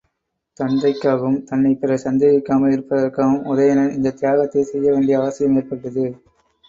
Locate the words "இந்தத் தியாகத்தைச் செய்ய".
3.93-4.87